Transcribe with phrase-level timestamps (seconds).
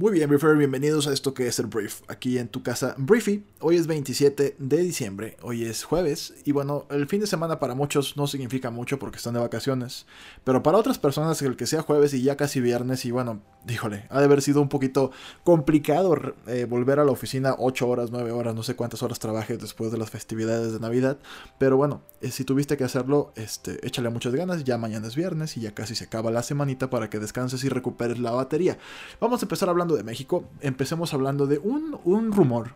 [0.00, 3.44] Muy bien, Briefer, bienvenidos a esto que es el Brief, aquí en tu casa Briefy.
[3.60, 7.74] Hoy es 27 de diciembre, hoy es jueves, y bueno, el fin de semana para
[7.74, 10.06] muchos no significa mucho porque están de vacaciones,
[10.42, 14.06] pero para otras personas el que sea jueves y ya casi viernes, y bueno, díjole,
[14.08, 15.10] ha de haber sido un poquito
[15.44, 19.58] complicado eh, volver a la oficina 8 horas, 9 horas, no sé cuántas horas trabajes
[19.58, 21.18] después de las festividades de Navidad,
[21.58, 25.58] pero bueno, eh, si tuviste que hacerlo, este, échale muchas ganas, ya mañana es viernes
[25.58, 28.78] y ya casi se acaba la semanita para que descanses y recuperes la batería.
[29.20, 32.74] Vamos a empezar hablando de México, empecemos hablando de un, un rumor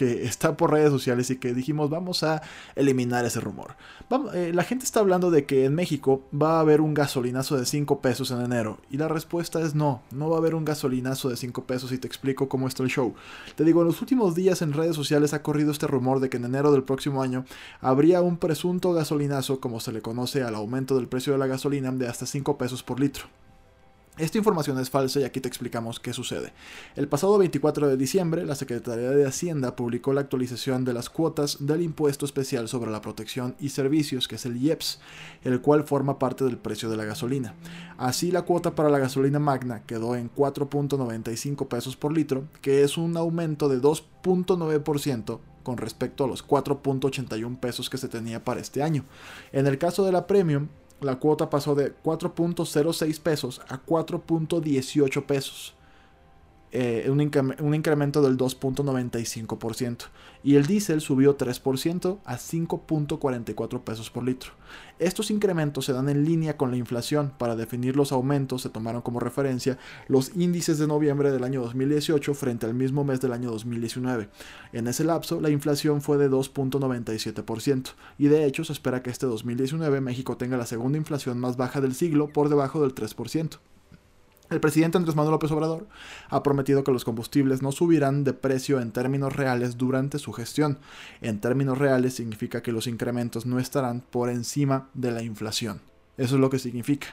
[0.00, 2.40] que está por redes sociales y que dijimos vamos a
[2.74, 3.76] eliminar ese rumor.
[4.32, 7.66] Eh, la gente está hablando de que en México va a haber un gasolinazo de
[7.66, 11.28] 5 pesos en enero y la respuesta es no, no va a haber un gasolinazo
[11.28, 13.14] de 5 pesos y te explico cómo está el show.
[13.56, 16.38] Te digo, en los últimos días en redes sociales ha corrido este rumor de que
[16.38, 17.44] en enero del próximo año
[17.82, 21.92] habría un presunto gasolinazo, como se le conoce al aumento del precio de la gasolina,
[21.92, 23.26] de hasta 5 pesos por litro.
[24.20, 26.52] Esta información es falsa y aquí te explicamos qué sucede.
[26.94, 31.56] El pasado 24 de diciembre, la Secretaría de Hacienda publicó la actualización de las cuotas
[31.66, 35.00] del Impuesto Especial sobre la Protección y Servicios, que es el IEPS,
[35.42, 37.54] el cual forma parte del precio de la gasolina.
[37.96, 42.98] Así, la cuota para la gasolina magna quedó en 4.95 pesos por litro, que es
[42.98, 48.82] un aumento de 2.9% con respecto a los 4.81 pesos que se tenía para este
[48.82, 49.04] año.
[49.52, 50.68] En el caso de la Premium,
[51.00, 55.74] la cuota pasó de 4.06 pesos a 4.18 pesos.
[56.72, 57.20] Eh, un,
[57.60, 60.04] un, incremento del 2.95%.
[60.44, 64.52] Y el diésel subió 3% a 5.44 pesos por litro.
[65.00, 67.32] Estos incrementos se dan en línea con la inflación.
[67.38, 72.34] Para definir los aumentos se tomaron como referencia los índices de noviembre del año 2018
[72.34, 74.28] frente al mismo mes del año 2019.
[74.72, 77.94] En ese lapso, la inflación fue de 2.97%.
[78.16, 81.80] Y de hecho, se espera que este 2019 México tenga la segunda inflación más baja
[81.80, 83.58] del siglo por debajo del 3%.
[84.50, 85.86] El presidente Andrés Manuel López Obrador
[86.28, 90.80] ha prometido que los combustibles no subirán de precio en términos reales durante su gestión.
[91.20, 95.80] En términos reales significa que los incrementos no estarán por encima de la inflación.
[96.16, 97.06] Eso es lo que significa.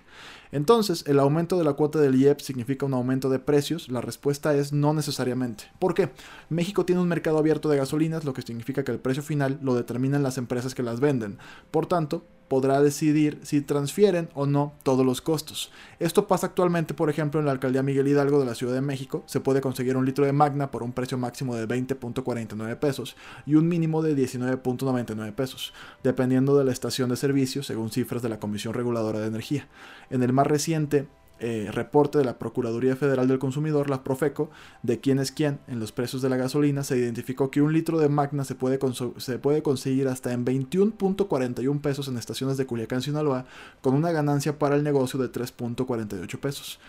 [0.52, 3.90] Entonces, ¿el aumento de la cuota del IEP significa un aumento de precios?
[3.90, 5.66] La respuesta es no necesariamente.
[5.80, 6.12] ¿Por qué?
[6.50, 9.76] México tiene un mercado abierto de gasolinas, lo que significa que el precio final lo
[9.76, 11.38] determinan las empresas que las venden.
[11.72, 15.72] Por tanto, podrá decidir si transfieren o no todos los costos.
[16.00, 19.24] Esto pasa actualmente, por ejemplo, en la alcaldía Miguel Hidalgo de la Ciudad de México.
[19.26, 23.16] Se puede conseguir un litro de Magna por un precio máximo de 20.49 pesos
[23.46, 28.30] y un mínimo de 19.99 pesos, dependiendo de la estación de servicio, según cifras de
[28.30, 29.68] la Comisión Reguladora de Energía.
[30.10, 31.08] En el más reciente
[31.40, 34.50] eh, reporte de la Procuraduría Federal del Consumidor, la Profeco,
[34.82, 38.00] de quién es quién en los precios de la gasolina, se identificó que un litro
[38.00, 38.80] de Magna se puede,
[39.18, 43.46] se puede conseguir hasta en 21.41 pesos en estaciones de Culiacán, Sinaloa,
[43.82, 46.80] con una ganancia para el negocio de 3.48 pesos.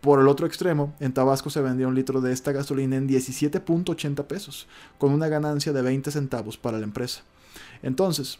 [0.00, 4.24] Por el otro extremo, en Tabasco se vendía un litro de esta gasolina en 17.80
[4.26, 4.68] pesos,
[4.98, 7.22] con una ganancia de 20 centavos para la empresa.
[7.82, 8.38] Entonces,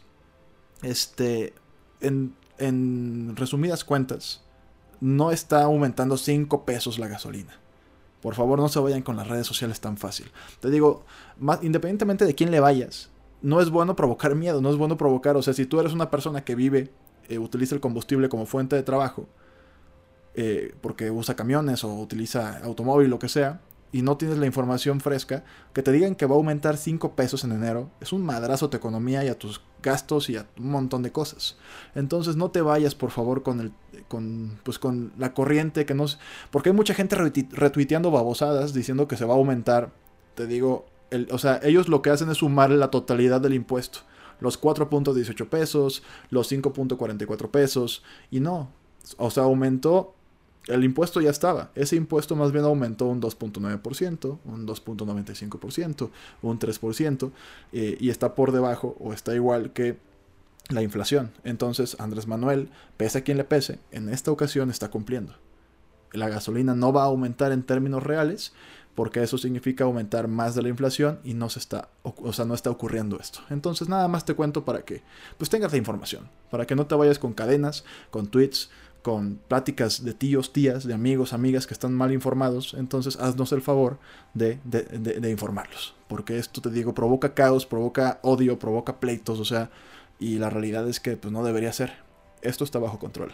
[0.83, 1.55] este,
[2.01, 4.46] en, en resumidas cuentas,
[5.01, 7.59] no está aumentando 5 pesos la gasolina.
[8.21, 10.31] Por favor, no se vayan con las redes sociales tan fácil.
[10.61, 11.05] Te digo,
[11.39, 13.11] más, independientemente de quién le vayas,
[13.43, 16.11] no es bueno provocar miedo, no es bueno provocar, o sea, si tú eres una
[16.11, 16.91] persona que vive,
[17.29, 19.29] eh, utiliza el combustible como fuente de trabajo,
[20.35, 23.61] eh, porque usa camiones o utiliza automóvil, lo que sea,
[23.93, 27.45] y no tienes la información fresca, que te digan que va a aumentar 5 pesos
[27.45, 30.71] en enero, es un madrazo a tu economía y a tus gastos y a un
[30.71, 31.57] montón de cosas.
[31.95, 33.73] Entonces no te vayas por favor con el
[34.09, 36.19] con pues con la corriente que nos
[36.51, 39.93] porque hay mucha gente retuiteando babosadas diciendo que se va a aumentar.
[40.35, 44.01] Te digo, el, o sea, ellos lo que hacen es sumar la totalidad del impuesto.
[44.41, 48.71] Los 4.18 pesos, los 5.44 pesos y no,
[49.17, 50.17] O sea, aumentó
[50.67, 51.71] el impuesto ya estaba.
[51.75, 56.11] Ese impuesto más bien aumentó un 2.9%, un 2.95%,
[56.43, 57.31] un 3%,
[57.73, 59.99] eh, y está por debajo o está igual que
[60.69, 61.33] la inflación.
[61.45, 65.35] Entonces Andrés Manuel, pese a quien le pese, en esta ocasión está cumpliendo.
[66.13, 68.53] La gasolina no va a aumentar en términos reales,
[68.95, 72.55] porque eso significa aumentar más de la inflación y no se está, o sea, no
[72.55, 73.41] está ocurriendo esto.
[73.51, 75.03] Entonces nada más te cuento para que
[75.37, 78.71] pues tengas la información, para que no te vayas con cadenas, con tweets,
[79.03, 83.63] con pláticas de tíos, tías, de amigos, amigas que están mal informados, entonces haznos el
[83.63, 83.99] favor
[84.35, 85.95] de, de, informarlos.
[86.09, 89.71] Porque esto, te digo, provoca caos, provoca odio, provoca pleitos, o sea,
[90.19, 91.95] y la realidad es que pues, no debería ser.
[92.43, 93.33] Esto está bajo control.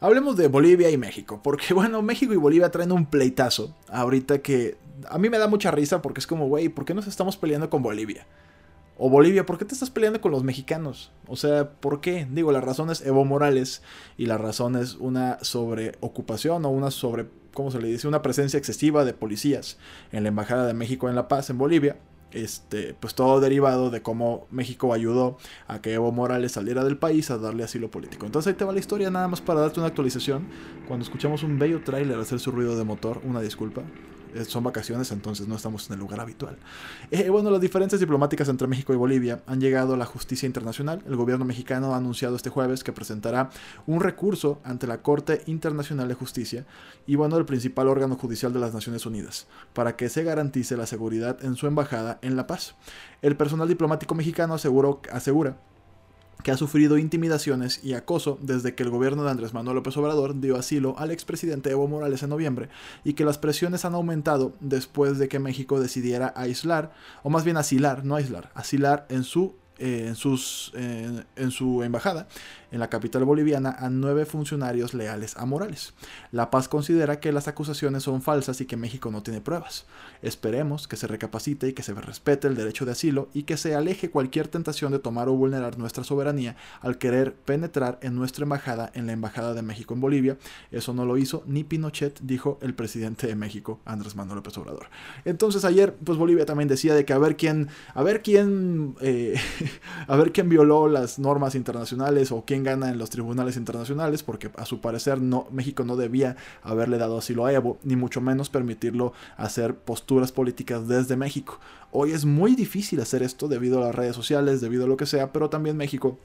[0.00, 4.76] Hablemos de Bolivia y México, porque bueno, México y Bolivia traen un pleitazo ahorita que
[5.08, 7.70] a mí me da mucha risa porque es como, güey, ¿por qué nos estamos peleando
[7.70, 8.26] con Bolivia?
[8.98, 11.12] O Bolivia, ¿por qué te estás peleando con los mexicanos?
[11.26, 12.26] O sea, ¿por qué?
[12.30, 13.82] Digo, la razón es Evo Morales
[14.18, 18.06] y la razón es una sobreocupación o una sobre, ¿cómo se le dice?
[18.06, 19.78] Una presencia excesiva de policías
[20.12, 21.96] en la Embajada de México en La Paz, en Bolivia.
[22.34, 25.36] Este, pues todo derivado de cómo México ayudó
[25.68, 28.26] a que Evo Morales saliera del país a darle asilo político.
[28.26, 30.46] Entonces ahí te va la historia, nada más para darte una actualización.
[30.88, 33.82] Cuando escuchamos un bello tráiler hacer su ruido de motor, una disculpa.
[34.34, 36.56] Eh, son vacaciones, entonces no estamos en el lugar habitual.
[37.10, 41.02] Eh, bueno, las diferencias diplomáticas entre México y Bolivia han llegado a la justicia internacional.
[41.06, 43.50] El gobierno mexicano ha anunciado este jueves que presentará
[43.86, 46.64] un recurso ante la Corte Internacional de Justicia
[47.06, 50.86] y bueno, el principal órgano judicial de las Naciones Unidas, para que se garantice la
[50.86, 52.74] seguridad en su embajada en La Paz.
[53.20, 55.56] El personal diplomático mexicano aseguró, asegura
[56.42, 60.40] que ha sufrido intimidaciones y acoso desde que el gobierno de Andrés Manuel López Obrador
[60.40, 62.68] dio asilo al expresidente Evo Morales en noviembre
[63.04, 66.92] y que las presiones han aumentado después de que México decidiera aislar,
[67.22, 72.28] o más bien asilar, no aislar, asilar en su eh, en, sus, en su embajada
[72.72, 75.92] en la capital boliviana a nueve funcionarios leales a Morales.
[76.32, 79.84] La Paz considera que las acusaciones son falsas y que México no tiene pruebas.
[80.22, 83.74] Esperemos que se recapacite y que se respete el derecho de asilo y que se
[83.74, 88.90] aleje cualquier tentación de tomar o vulnerar nuestra soberanía al querer penetrar en nuestra embajada
[88.94, 90.38] en la Embajada de México en Bolivia.
[90.70, 94.86] Eso no lo hizo ni Pinochet, dijo el presidente de México, Andrés Manuel López Obrador.
[95.26, 99.38] Entonces ayer, pues Bolivia también decía de que a ver quién, a ver quién, eh,
[100.06, 104.50] a ver quién violó las normas internacionales o quién gana en los tribunales internacionales, porque
[104.56, 108.50] a su parecer no, México no debía haberle dado asilo a Evo, ni mucho menos
[108.50, 111.60] permitirlo hacer posturas políticas desde México.
[111.90, 115.06] Hoy es muy difícil hacer esto debido a las redes sociales, debido a lo que
[115.06, 116.18] sea, pero también México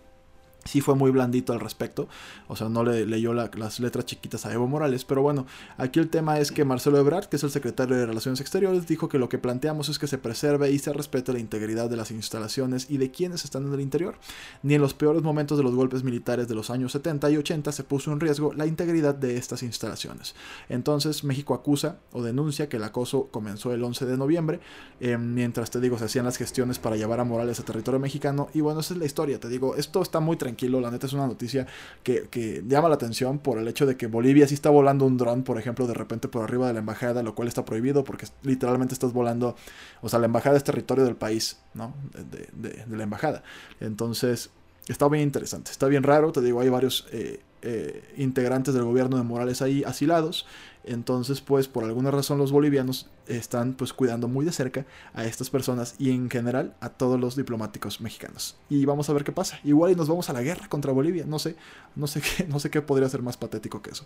[0.67, 2.07] sí fue muy blandito al respecto,
[2.47, 5.45] o sea, no le leyó las letras chiquitas a Evo Morales, pero bueno,
[5.77, 9.09] aquí el tema es que Marcelo Ebrard, que es el secretario de Relaciones Exteriores, dijo
[9.09, 12.11] que lo que planteamos es que se preserve y se respete la integridad de las
[12.11, 14.15] instalaciones y de quienes están en el interior.
[14.63, 17.71] Ni en los peores momentos de los golpes militares de los años 70 y 80
[17.71, 20.35] se puso en riesgo la integridad de estas instalaciones.
[20.69, 24.59] Entonces, México acusa o denuncia que el acoso comenzó el 11 de noviembre,
[24.99, 28.49] eh, mientras te digo, se hacían las gestiones para llevar a Morales a territorio mexicano,
[28.53, 31.13] y bueno, esa es la historia, te digo, esto está muy tranquilo la neta es
[31.13, 31.67] una noticia
[32.03, 35.43] que, llama la atención por el hecho de que Bolivia sí está volando un dron,
[35.43, 38.93] por ejemplo, de repente por arriba de la embajada, lo cual está prohibido porque literalmente
[38.93, 39.55] estás volando,
[40.01, 41.93] o sea, la embajada es territorio del país, ¿no?
[42.13, 43.43] De, la embajada.
[43.79, 44.49] Entonces,
[44.87, 49.17] está bien interesante, está bien raro, te digo, hay varios eh, eh, integrantes del gobierno
[49.17, 50.45] de Morales ahí asilados.
[50.85, 55.49] Entonces, pues por alguna razón los bolivianos están pues cuidando muy de cerca a estas
[55.49, 58.55] personas y en general a todos los diplomáticos mexicanos.
[58.69, 59.59] Y vamos a ver qué pasa.
[59.65, 61.57] Igual y nos vamos a la guerra contra Bolivia, no sé,
[61.97, 64.05] no sé qué, no sé qué podría ser más patético que eso.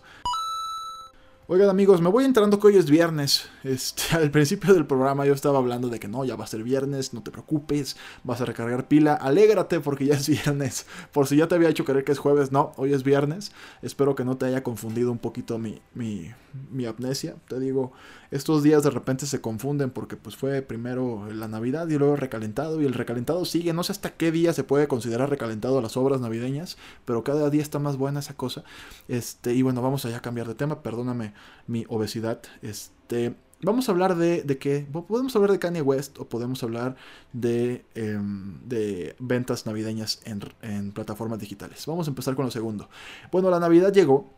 [1.48, 3.48] Oigan amigos, me voy entrando que hoy es viernes.
[3.64, 6.62] Este, al principio del programa yo estaba hablando de que no, ya va a ser
[6.62, 10.86] viernes, no te preocupes, vas a recargar pila, alégrate porque ya es viernes.
[11.10, 13.50] Por si ya te había hecho creer que es jueves, no, hoy es viernes.
[13.82, 16.30] Espero que no te haya confundido un poquito mi, mi,
[16.70, 17.36] mi amnesia.
[17.48, 17.92] Te digo,
[18.30, 22.80] estos días de repente se confunden porque pues fue primero la Navidad y luego recalentado
[22.80, 23.72] y el recalentado sigue.
[23.72, 27.62] No sé hasta qué día se puede considerar recalentado las obras navideñas, pero cada día
[27.62, 28.64] está más buena esa cosa.
[29.08, 31.34] Este, y bueno, vamos allá a cambiar de tema, perdóname
[31.66, 32.40] mi obesidad.
[32.62, 34.86] Este, vamos a hablar de, de qué.
[35.08, 36.96] Podemos hablar de Kanye West o podemos hablar
[37.32, 41.84] de, em, de ventas navideñas en, en plataformas digitales.
[41.86, 42.88] Vamos a empezar con lo segundo.
[43.30, 44.30] Bueno, la Navidad llegó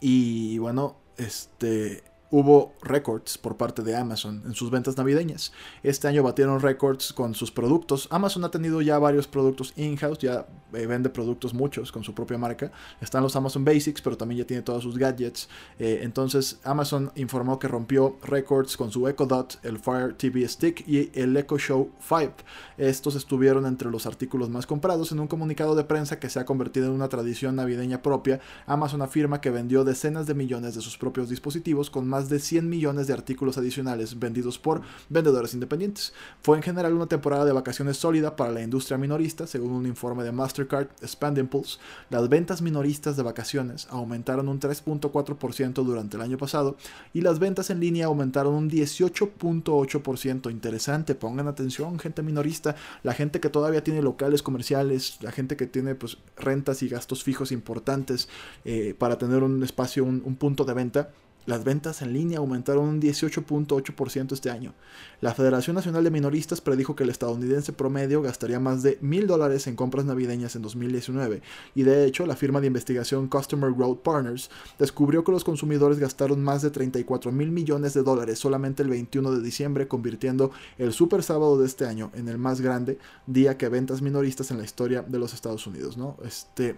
[0.00, 2.02] y bueno, este
[2.38, 5.52] hubo récords por parte de Amazon en sus ventas navideñas.
[5.82, 8.08] Este año batieron récords con sus productos.
[8.10, 12.36] Amazon ha tenido ya varios productos in-house, ya eh, vende productos muchos con su propia
[12.36, 12.70] marca.
[13.00, 15.48] Están los Amazon Basics, pero también ya tiene todos sus gadgets.
[15.78, 20.86] Eh, entonces Amazon informó que rompió récords con su Echo Dot, el Fire TV Stick
[20.86, 22.32] y el Echo Show 5.
[22.76, 26.44] Estos estuvieron entre los artículos más comprados en un comunicado de prensa que se ha
[26.44, 28.40] convertido en una tradición navideña propia.
[28.66, 32.68] Amazon afirma que vendió decenas de millones de sus propios dispositivos con más de 100
[32.68, 36.12] millones de artículos adicionales vendidos por vendedores independientes.
[36.42, 40.24] Fue en general una temporada de vacaciones sólida para la industria minorista, según un informe
[40.24, 41.78] de Mastercard Spend Impulse.
[42.10, 46.76] Las ventas minoristas de vacaciones aumentaron un 3.4% durante el año pasado
[47.12, 50.50] y las ventas en línea aumentaron un 18.8%.
[50.50, 55.66] Interesante, pongan atención, gente minorista, la gente que todavía tiene locales comerciales, la gente que
[55.66, 58.28] tiene pues rentas y gastos fijos importantes
[58.64, 61.10] eh, para tener un espacio, un punto de venta
[61.46, 64.74] las ventas en línea aumentaron un 18.8% este año.
[65.20, 69.66] La Federación Nacional de Minoristas predijo que el estadounidense promedio gastaría más de mil dólares
[69.66, 71.42] en compras navideñas en 2019,
[71.74, 76.42] y de hecho la firma de investigación Customer Growth Partners descubrió que los consumidores gastaron
[76.42, 81.22] más de 34 mil millones de dólares solamente el 21 de diciembre, convirtiendo el super
[81.22, 85.02] sábado de este año en el más grande día que ventas minoristas en la historia
[85.02, 85.96] de los Estados Unidos.
[85.96, 86.16] ¿no?
[86.24, 86.76] Este,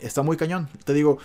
[0.00, 0.68] está muy cañón.
[0.84, 1.18] Te digo,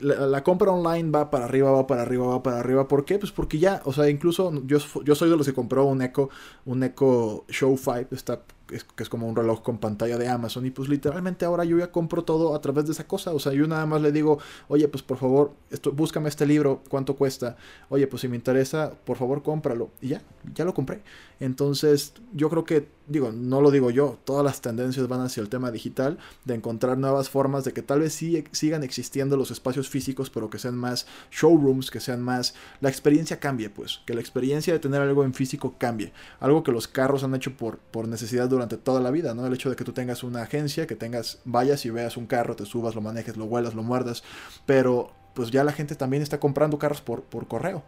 [0.00, 2.88] la, compra online va para arriba, va para arriba, va para arriba.
[2.88, 3.18] ¿Por qué?
[3.18, 6.30] Pues porque ya, o sea, incluso yo, yo soy de los que compró un Echo,
[6.64, 10.66] un Echo Show 5, está que es como un reloj con pantalla de Amazon.
[10.66, 13.32] Y pues literalmente ahora yo ya compro todo a través de esa cosa.
[13.32, 16.82] O sea, yo nada más le digo, oye, pues por favor, esto, búscame este libro,
[16.88, 17.56] ¿cuánto cuesta?
[17.88, 19.90] Oye, pues si me interesa, por favor, cómpralo.
[20.00, 20.22] Y ya,
[20.54, 21.02] ya lo compré.
[21.40, 25.48] Entonces, yo creo que, digo, no lo digo yo, todas las tendencias van hacia el
[25.48, 29.88] tema digital, de encontrar nuevas formas de que tal vez sí sigan existiendo los espacios
[29.88, 32.54] físicos, pero que sean más showrooms, que sean más...
[32.80, 36.12] La experiencia cambie, pues, que la experiencia de tener algo en físico cambie.
[36.40, 39.46] Algo que los carros han hecho por, por necesidad durante toda la vida, ¿no?
[39.46, 42.56] El hecho de que tú tengas una agencia, que tengas, vayas y veas un carro,
[42.56, 44.22] te subas, lo manejes, lo huelas, lo muerdas,
[44.66, 47.84] pero pues ya la gente también está comprando carros por, por correo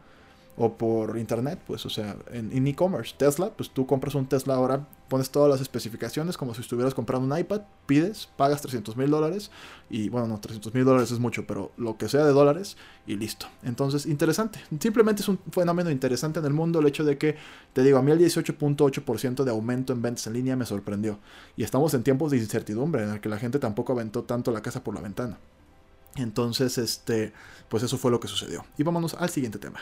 [0.56, 3.14] o por internet, pues, o sea, en e-commerce.
[3.16, 7.32] Tesla, pues tú compras un Tesla ahora, pones todas las especificaciones como si estuvieras comprando
[7.34, 9.50] un iPad, pides, pagas 300 mil dólares
[9.90, 12.76] y bueno, no, 300 mil dólares es mucho, pero lo que sea de dólares
[13.06, 13.46] y listo.
[13.62, 14.60] Entonces, interesante.
[14.78, 17.36] Simplemente es un fenómeno interesante en el mundo el hecho de que,
[17.72, 21.18] te digo, a mí el 18.8% de aumento en ventas en línea me sorprendió.
[21.56, 24.62] Y estamos en tiempos de incertidumbre en el que la gente tampoco aventó tanto la
[24.62, 25.38] casa por la ventana.
[26.16, 27.32] Entonces, este,
[27.68, 28.64] pues eso fue lo que sucedió.
[28.78, 29.80] Y vámonos al siguiente tema.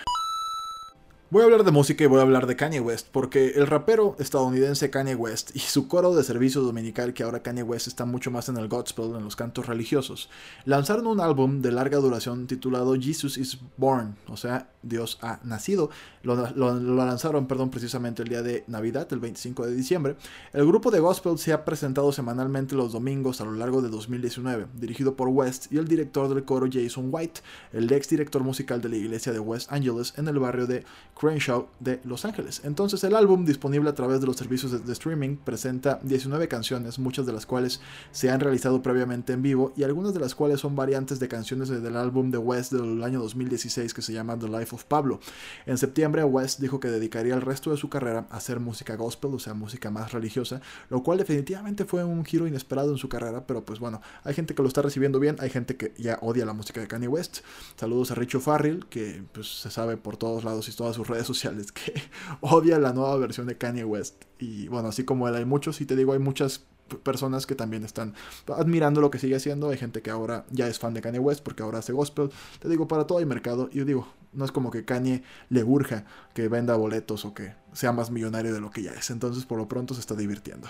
[1.30, 4.16] Voy a hablar de música y voy a hablar de Kanye West, porque el rapero
[4.18, 8.30] estadounidense Kanye West y su coro de servicio dominical, que ahora Kanye West está mucho
[8.30, 10.30] más en el gospel, en los cantos religiosos,
[10.64, 15.90] lanzaron un álbum de larga duración titulado Jesus is Born, o sea, Dios ha nacido.
[16.22, 20.16] Lo, lanzaron, perdón, precisamente el día de Navidad, el 25 de diciembre.
[20.52, 24.66] El grupo de gospel se ha presentado semanalmente los domingos a lo largo de 2019,
[24.74, 27.40] dirigido por West y el director del coro Jason White,
[27.72, 30.84] el ex director musical de la iglesia de West Angeles en el barrio de
[31.18, 32.62] Crenshaw de Los Ángeles.
[32.64, 37.26] Entonces el álbum, disponible a través de los servicios de, streaming, presenta 19 canciones, muchas
[37.26, 40.76] de las cuales se han realizado previamente en vivo y algunas de las cuales son
[40.76, 44.74] variantes de canciones del álbum de West del año 2016 que se llama The Life
[44.74, 45.20] of Pablo.
[45.66, 49.34] En septiembre West dijo que dedicaría el resto de su carrera a hacer música gospel,
[49.34, 53.46] o sea, música más religiosa, lo cual definitivamente fue un giro inesperado en su carrera,
[53.46, 56.46] pero pues bueno, hay gente que lo está recibiendo bien, hay gente que ya odia
[56.46, 57.38] la música de Kanye West.
[57.76, 61.26] Saludos a Richo Farrell, que pues se sabe por todos lados y todas sus redes
[61.26, 61.94] sociales que
[62.40, 64.24] odia la nueva versión de Kanye West.
[64.38, 66.64] Y bueno, así como él hay muchos, y te digo, hay muchas
[66.96, 68.14] personas que también están
[68.48, 69.70] admirando lo que sigue haciendo.
[69.70, 72.30] Hay gente que ahora ya es fan de Kanye West porque ahora hace gospel.
[72.60, 73.68] Te digo, para todo hay mercado.
[73.72, 77.54] Y yo digo, no es como que Kanye le urja que venda boletos o que
[77.72, 79.10] sea más millonario de lo que ya es.
[79.10, 80.68] Entonces, por lo pronto se está divirtiendo.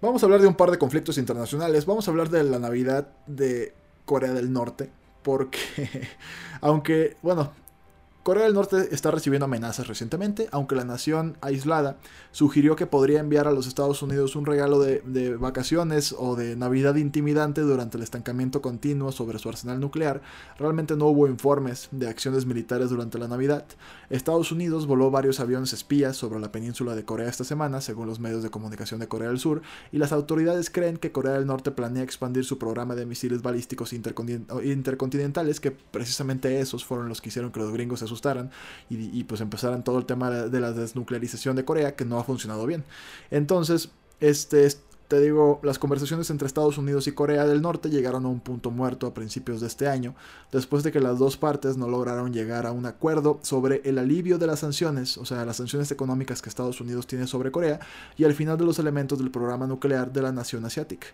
[0.00, 1.84] Vamos a hablar de un par de conflictos internacionales.
[1.84, 3.74] Vamos a hablar de la Navidad de
[4.06, 4.90] Corea del Norte.
[5.22, 5.58] Porque,
[6.62, 7.52] aunque, bueno,
[8.22, 11.96] Corea del Norte está recibiendo amenazas recientemente, aunque la nación aislada
[12.32, 15.00] sugirió que podría enviar a los Estados Unidos un regalo de,
[15.36, 20.20] vacaciones o de Navidad intimidante durante el estancamiento continuo sobre su arsenal nuclear.
[20.58, 23.64] Realmente no hubo informes de acciones militares durante la Navidad.
[24.10, 28.20] Estados Unidos voló varios aviones espías sobre la península de Corea esta semana, según los
[28.20, 29.62] medios de comunicación de Corea del Sur,
[29.92, 33.94] y las autoridades creen que Corea del Norte planea expandir su programa de misiles balísticos
[33.94, 38.50] intercontinentales, que precisamente esos fueron los que hicieron que los gringos se asustaran
[38.88, 42.66] y, pues empezaran todo el tema de la desnuclearización de Corea que no ha funcionado
[42.66, 42.84] bien.
[43.30, 43.90] Entonces,
[44.20, 44.68] este,
[45.10, 48.70] te digo, las conversaciones entre Estados Unidos y Corea del Norte llegaron a un punto
[48.70, 50.14] muerto a principios de este año,
[50.52, 54.38] después de que las dos partes no lograron llegar a un acuerdo sobre el alivio
[54.38, 57.80] de las sanciones, o sea, las sanciones económicas que Estados Unidos tiene sobre Corea,
[58.16, 61.08] y al final de los elementos del programa nuclear de la nación asiática.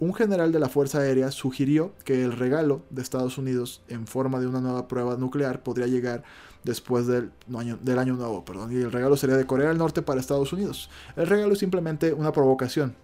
[0.00, 4.40] Un general de la Fuerza Aérea sugirió que el regalo de Estados Unidos en forma
[4.40, 6.22] de una nueva prueba nuclear podría llegar
[6.64, 7.78] después del año,
[8.14, 10.88] nuevo, perdón, y el regalo sería de Corea del Norte para Estados Unidos.
[11.16, 12.96] El regalo es simplemente una provocación,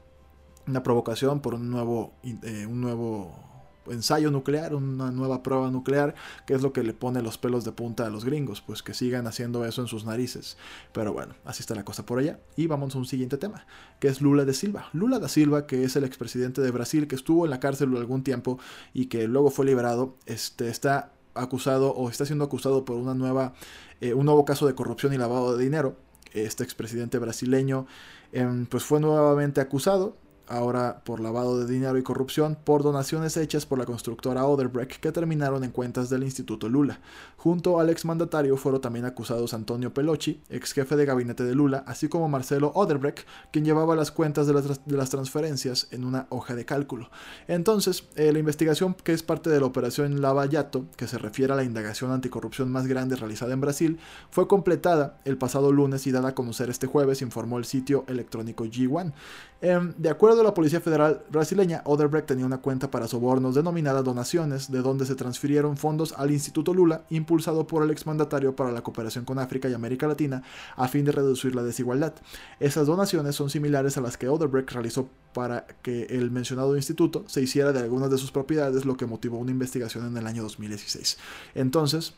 [0.66, 3.55] una provocación por un nuevo, eh, un nuevo
[3.90, 6.14] ensayo nuclear, una nueva prueba nuclear,
[6.46, 8.94] que es lo que le pone los pelos de punta a los gringos, pues que
[8.94, 10.56] sigan haciendo eso en sus narices.
[10.92, 12.40] Pero bueno, así está la cosa por allá.
[12.56, 13.66] Y vamos a un siguiente tema,
[14.00, 14.88] que es Lula de Silva.
[14.92, 18.22] Lula da Silva, que es el expresidente de Brasil, que estuvo en la cárcel algún
[18.22, 18.58] tiempo
[18.92, 23.54] y que luego fue liberado, este, está acusado o está siendo acusado por una nueva,
[24.00, 25.96] eh, un nuevo caso de corrupción y lavado de dinero.
[26.32, 27.86] Este expresidente brasileño
[28.32, 30.16] em, pues fue nuevamente acusado
[30.48, 35.12] ahora por lavado de dinero y corrupción, por donaciones hechas por la constructora Oderbrecht que
[35.12, 37.00] terminaron en cuentas del Instituto Lula.
[37.36, 42.08] Junto al exmandatario fueron también acusados Antonio Pelochi, ex jefe de gabinete de Lula, así
[42.08, 44.54] como Marcelo Oderbrecht, quien llevaba las cuentas de
[44.96, 47.10] las, transferencias en una hoja de cálculo.
[47.48, 51.52] Entonces, eh, la investigación que es parte de la operación Lava Yato, que se refiere
[51.52, 53.98] a la indagación anticorrupción más grande realizada en Brasil,
[54.30, 58.64] fue completada el pasado lunes y dada a conocer este jueves, informó el sitio electrónico
[58.64, 59.12] G1.
[59.60, 64.02] Em, de acuerdo a la Policía Federal brasileña, Oderbrecht tenía una cuenta para sobornos denominada
[64.02, 68.82] donaciones, de donde se transfirieron fondos al Instituto Lula, impulsado por el exmandatario para la
[68.82, 70.42] cooperación con África y América Latina,
[70.76, 72.14] a fin de reducir la desigualdad.
[72.60, 77.42] Esas donaciones son similares a las que Oderbrecht realizó para que el mencionado instituto se
[77.42, 81.18] hiciera de algunas de sus propiedades, lo que motivó una investigación en el año 2016.
[81.54, 82.14] Entonces,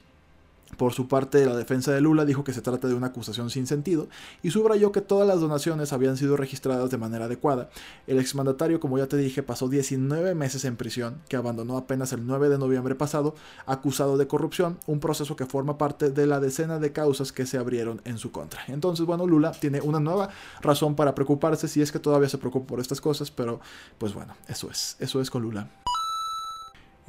[0.76, 3.66] por su parte, la defensa de Lula dijo que se trata de una acusación sin
[3.66, 4.08] sentido
[4.42, 7.70] y subrayó que todas las donaciones habían sido registradas de manera adecuada.
[8.06, 12.26] El exmandatario, como ya te dije, pasó 19 meses en prisión, que abandonó apenas el
[12.26, 13.34] 9 de noviembre pasado,
[13.66, 17.56] acusado de corrupción, un proceso que forma parte de la decena de causas que se
[17.56, 18.60] abrieron en su contra.
[18.68, 20.28] Entonces, bueno, Lula tiene una nueva
[20.60, 23.60] razón para preocuparse, si es que todavía se preocupa por estas cosas, pero
[23.96, 25.68] pues bueno, eso es, eso es con Lula.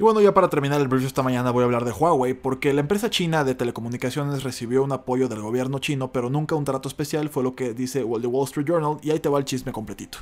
[0.00, 2.72] Y bueno, ya para terminar el brief esta mañana voy a hablar de Huawei, porque
[2.72, 6.88] la empresa china de telecomunicaciones recibió un apoyo del gobierno chino, pero nunca un trato
[6.88, 9.72] especial, fue lo que dice The Wall Street Journal, y ahí te va el chisme
[9.72, 10.16] completito.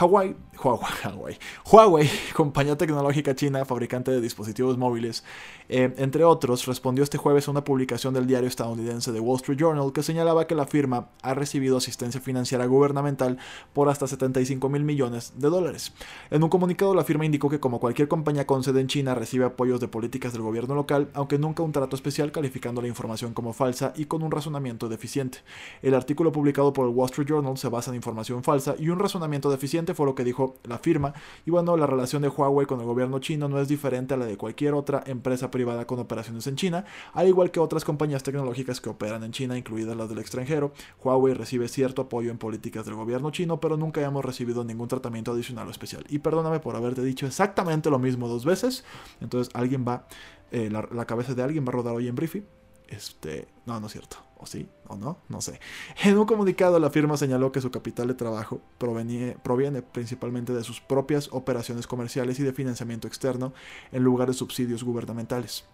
[0.00, 1.38] Huawei, Huawei,
[1.70, 5.22] Huawei, compañía tecnológica china, fabricante de dispositivos móviles,
[5.68, 9.60] eh, entre otros, respondió este jueves a una publicación del diario estadounidense The Wall Street
[9.60, 13.38] Journal que señalaba que la firma ha recibido asistencia financiera gubernamental
[13.72, 15.92] por hasta 75 mil millones de dólares.
[16.32, 19.44] En un comunicado, la firma indicó que como cualquier compañía con sede en China, recibe
[19.44, 23.52] apoyos de políticas del gobierno local, aunque nunca un trato especial calificando la información como
[23.52, 25.40] falsa y con un razonamiento deficiente.
[25.82, 28.98] El artículo publicado por el Wall Street Journal se basa en información falsa y un
[28.98, 31.12] razonamiento deficiente fue lo que dijo la firma.
[31.44, 34.24] Y bueno, la relación de Huawei con el gobierno chino no es diferente a la
[34.24, 38.80] de cualquier otra empresa privada con operaciones en China, al igual que otras compañías tecnológicas
[38.80, 40.72] que operan en China, incluidas las del extranjero.
[41.04, 45.32] Huawei recibe cierto apoyo en políticas del gobierno chino, pero nunca hemos recibido ningún tratamiento
[45.32, 46.04] adicional o especial.
[46.08, 48.84] Y perdóname por haberte dicho exactamente lo mismo dos veces.
[49.20, 50.06] Entonces alguien va,
[50.50, 52.44] eh, la, cabeza de alguien va a rodar hoy en Briefy.
[52.88, 54.16] Este, no, no es cierto.
[54.38, 54.68] ¿O sí?
[54.88, 55.18] ¿O no?
[55.28, 55.60] No sé.
[56.04, 60.64] En un comunicado, la firma señaló que su capital de trabajo proviene, proviene principalmente de
[60.64, 63.52] sus propias operaciones comerciales y de financiamiento externo
[63.92, 65.64] en lugar de subsidios gubernamentales.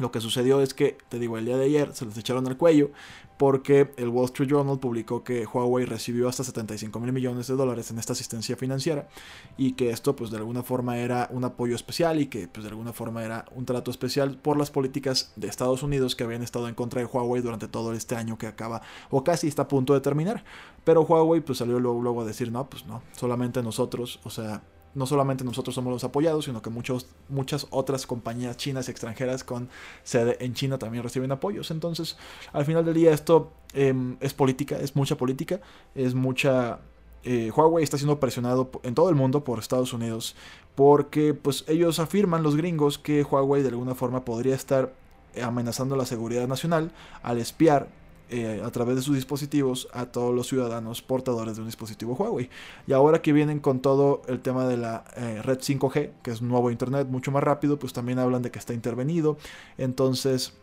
[0.00, 2.56] Lo que sucedió es que, te digo, el día de ayer se les echaron al
[2.56, 2.90] cuello
[3.36, 7.90] porque el Wall Street Journal publicó que Huawei recibió hasta 75 mil millones de dólares
[7.90, 9.08] en esta asistencia financiera
[9.56, 12.68] y que esto pues de alguna forma era un apoyo especial y que pues de
[12.68, 16.68] alguna forma era un trato especial por las políticas de Estados Unidos que habían estado
[16.68, 19.94] en contra de Huawei durante todo este año que acaba o casi está a punto
[19.94, 20.44] de terminar.
[20.84, 24.62] Pero Huawei pues salió luego, luego a decir no, pues no, solamente nosotros, o sea,
[24.94, 29.44] no solamente nosotros somos los apoyados, sino que muchos, muchas otras compañías chinas y extranjeras
[29.44, 29.68] con
[30.02, 31.70] sede en China también reciben apoyos.
[31.70, 32.16] Entonces,
[32.52, 35.60] al final del día esto em, es política, es mucha política,
[35.94, 36.80] es mucha...
[37.22, 40.34] Eh, Huawei está siendo presionado en todo el mundo por Estados Unidos
[40.74, 44.94] porque pues ellos afirman los gringos que Huawei de alguna forma podría estar
[45.42, 47.88] amenazando la seguridad nacional al espiar
[48.30, 52.48] eh, a través de sus dispositivos a todos los ciudadanos portadores de un dispositivo Huawei.
[52.86, 56.40] Y ahora que vienen con todo el tema de la eh, red 5G, que es
[56.40, 59.36] nuevo Internet mucho más rápido, pues también hablan de que está intervenido.
[59.78, 60.54] Entonces...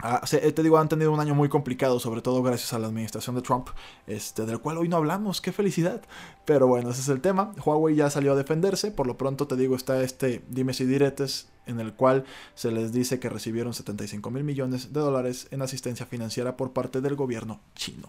[0.00, 3.36] Ah, te digo, han tenido un año muy complicado, sobre todo gracias a la administración
[3.36, 3.68] de Trump,
[4.06, 6.02] este, del cual hoy no hablamos, qué felicidad.
[6.44, 7.52] Pero bueno, ese es el tema.
[7.64, 11.48] Huawei ya salió a defenderse, por lo pronto te digo, está este dime si diretes
[11.66, 12.24] en el cual
[12.54, 17.00] se les dice que recibieron 75 mil millones de dólares en asistencia financiera por parte
[17.00, 18.08] del gobierno chino.